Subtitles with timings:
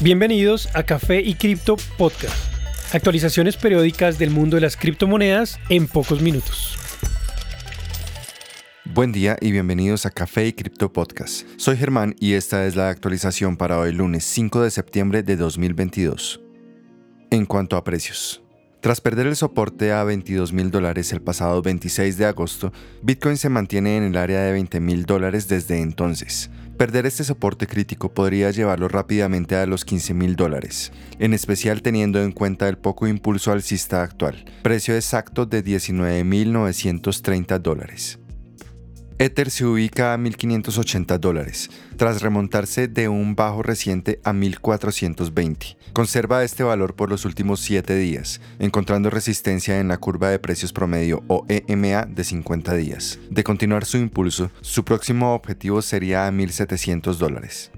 [0.00, 2.54] Bienvenidos a Café y Cripto Podcast.
[2.94, 6.78] Actualizaciones periódicas del mundo de las criptomonedas en pocos minutos.
[8.84, 11.48] Buen día y bienvenidos a Café y Cripto Podcast.
[11.56, 16.42] Soy Germán y esta es la actualización para hoy lunes 5 de septiembre de 2022.
[17.32, 18.40] En cuanto a precios.
[18.88, 22.72] Tras perder el soporte a 22 mil dólares el pasado 26 de agosto,
[23.02, 26.48] Bitcoin se mantiene en el área de 20 mil dólares desde entonces.
[26.78, 32.22] Perder este soporte crítico podría llevarlo rápidamente a los 15 mil dólares, en especial teniendo
[32.22, 38.18] en cuenta el poco impulso alcista actual, precio exacto de 19.930 dólares.
[39.20, 45.76] Ether se ubica a 1.580 dólares, tras remontarse de un bajo reciente a 1.420.
[45.92, 50.72] Conserva este valor por los últimos 7 días, encontrando resistencia en la curva de precios
[50.72, 53.18] promedio o EMA de 50 días.
[53.28, 57.72] De continuar su impulso, su próximo objetivo sería a 1.700 dólares.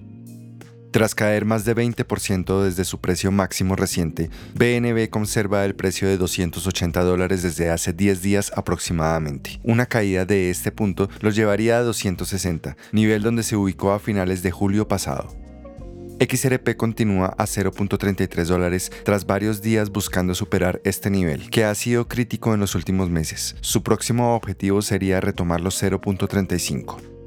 [0.91, 6.16] Tras caer más de 20% desde su precio máximo reciente, BNB conserva el precio de
[6.16, 9.61] 280 dólares desde hace 10 días aproximadamente.
[9.63, 14.43] Una caída de este punto los llevaría a 260, nivel donde se ubicó a finales
[14.43, 15.29] de julio pasado.
[16.21, 22.09] XRP continúa a 0.33 dólares tras varios días buscando superar este nivel, que ha sido
[22.09, 23.55] crítico en los últimos meses.
[23.61, 27.20] Su próximo objetivo sería retomar los 0.35.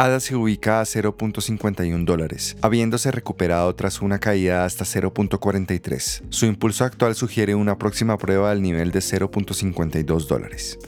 [0.00, 6.22] ADA se ubica a 0.51 dólares, habiéndose recuperado tras una caída hasta 0.43.
[6.28, 10.78] Su impulso actual sugiere una próxima prueba al nivel de 0.52 dólares.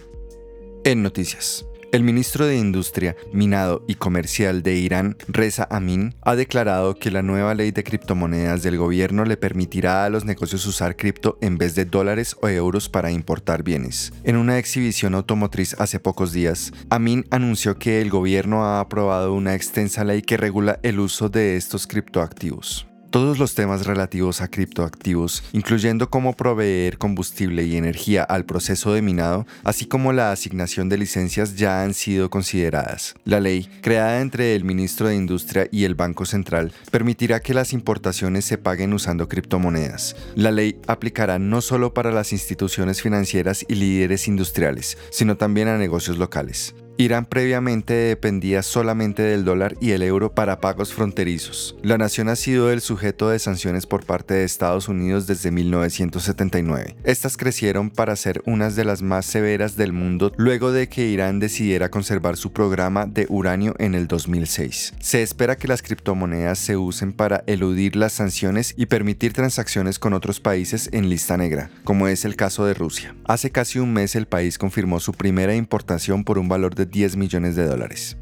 [0.84, 1.66] En noticias.
[1.92, 7.22] El ministro de Industria, Minado y Comercial de Irán, Reza Amin, ha declarado que la
[7.22, 11.74] nueva ley de criptomonedas del gobierno le permitirá a los negocios usar cripto en vez
[11.74, 14.12] de dólares o euros para importar bienes.
[14.22, 19.56] En una exhibición automotriz hace pocos días, Amin anunció que el gobierno ha aprobado una
[19.56, 22.89] extensa ley que regula el uso de estos criptoactivos.
[23.10, 29.02] Todos los temas relativos a criptoactivos, incluyendo cómo proveer combustible y energía al proceso de
[29.02, 33.16] minado, así como la asignación de licencias, ya han sido consideradas.
[33.24, 37.72] La ley, creada entre el ministro de Industria y el Banco Central, permitirá que las
[37.72, 40.14] importaciones se paguen usando criptomonedas.
[40.36, 45.78] La ley aplicará no solo para las instituciones financieras y líderes industriales, sino también a
[45.78, 46.76] negocios locales.
[47.00, 51.74] Irán previamente dependía solamente del dólar y el euro para pagos fronterizos.
[51.82, 56.96] La nación ha sido el sujeto de sanciones por parte de Estados Unidos desde 1979.
[57.04, 61.40] Estas crecieron para ser unas de las más severas del mundo luego de que Irán
[61.40, 64.92] decidiera conservar su programa de uranio en el 2006.
[65.00, 70.12] Se espera que las criptomonedas se usen para eludir las sanciones y permitir transacciones con
[70.12, 73.14] otros países en lista negra, como es el caso de Rusia.
[73.24, 77.16] Hace casi un mes el país confirmó su primera importación por un valor de 10
[77.16, 78.16] millones de dólares.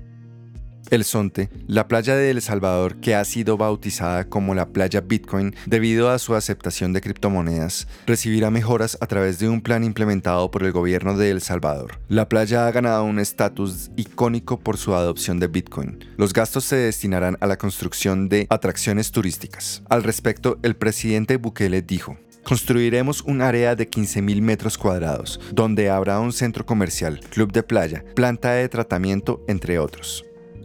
[0.90, 5.54] El Sonte, la playa de El Salvador que ha sido bautizada como la playa Bitcoin
[5.66, 10.62] debido a su aceptación de criptomonedas, recibirá mejoras a través de un plan implementado por
[10.62, 11.98] el gobierno de El Salvador.
[12.08, 16.04] La playa ha ganado un estatus icónico por su adopción de Bitcoin.
[16.16, 19.82] Los gastos se destinarán a la construcción de atracciones turísticas.
[19.90, 22.16] Al respecto, el presidente Bukele dijo,
[22.48, 28.02] Construiremos un área de 15.000 metros cuadrados, donde habrá un centro comercial, club de playa,
[28.14, 30.24] planta de tratamiento, entre otros.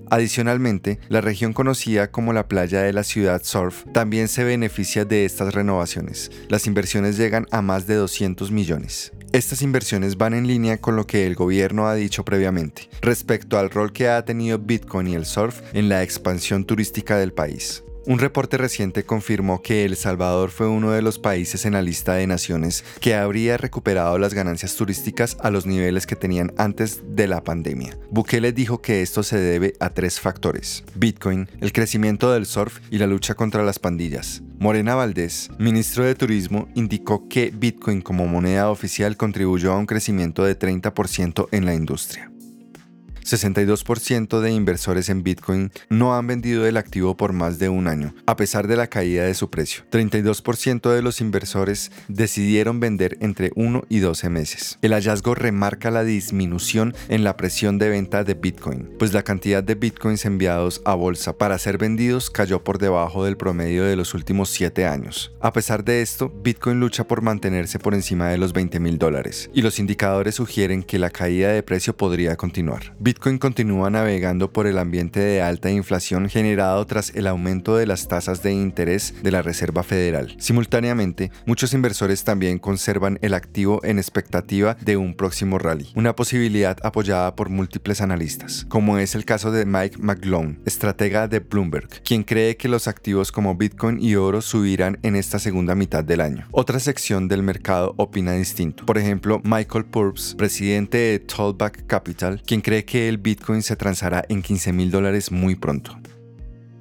[0.10, 5.26] Adicionalmente, la región conocida como la playa de la ciudad surf también se beneficia de
[5.26, 6.32] estas renovaciones.
[6.48, 9.12] Las inversiones llegan a más de 200 millones.
[9.34, 13.70] Estas inversiones van en línea con lo que el gobierno ha dicho previamente respecto al
[13.70, 17.84] rol que ha tenido Bitcoin y el surf en la expansión turística del país.
[18.06, 22.16] Un reporte reciente confirmó que El Salvador fue uno de los países en la lista
[22.16, 27.28] de naciones que habría recuperado las ganancias turísticas a los niveles que tenían antes de
[27.28, 27.98] la pandemia.
[28.12, 30.84] Bukele dijo que esto se debe a tres factores.
[30.96, 34.44] Bitcoin, el crecimiento del surf y la lucha contra las pandillas.
[34.60, 40.44] Morena Valdés, ministro de Turismo, indicó que Bitcoin como moneda oficial contribuyó a un crecimiento
[40.44, 42.33] de 30% en la industria.
[43.24, 48.14] 62% de inversores en Bitcoin no han vendido el activo por más de un año,
[48.26, 49.84] a pesar de la caída de su precio.
[49.92, 54.78] 32% de los inversores decidieron vender entre 1 y 12 meses.
[54.82, 59.64] El hallazgo remarca la disminución en la presión de venta de Bitcoin, pues la cantidad
[59.64, 64.14] de Bitcoins enviados a bolsa para ser vendidos cayó por debajo del promedio de los
[64.14, 65.32] últimos 7 años.
[65.40, 69.50] A pesar de esto, Bitcoin lucha por mantenerse por encima de los 20 mil dólares,
[69.54, 72.96] y los indicadores sugieren que la caída de precio podría continuar.
[73.14, 78.44] Continúa navegando por el ambiente de alta inflación generado tras el aumento de las tasas
[78.44, 80.36] de interés de la Reserva Federal.
[80.40, 86.78] Simultáneamente, muchos inversores también conservan el activo en expectativa de un próximo rally, una posibilidad
[86.84, 92.24] apoyada por múltiples analistas, como es el caso de Mike McGlone, estratega de Bloomberg, quien
[92.24, 96.48] cree que los activos como Bitcoin y oro subirán en esta segunda mitad del año.
[96.52, 98.86] Otra sección del mercado opina distinto.
[98.86, 104.42] Por ejemplo, Michael Purps, presidente de Tollback Capital, quien cree el Bitcoin se transará en
[104.42, 105.98] 15 mil dólares muy pronto.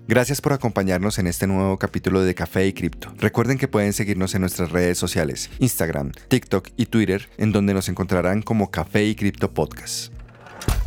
[0.08, 3.14] Gracias por acompañarnos en este nuevo capítulo de Café y Cripto.
[3.18, 7.88] Recuerden que pueden seguirnos en nuestras redes sociales, Instagram, TikTok y Twitter, en donde nos
[7.88, 10.12] encontrarán como Café y Cripto Podcast.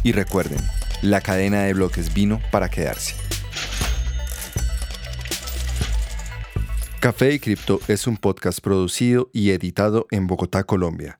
[0.04, 0.60] Y recuerden,
[1.02, 3.16] la cadena de bloques vino para quedarse.
[7.00, 11.20] Café y Cripto es un podcast producido y editado en Bogotá, Colombia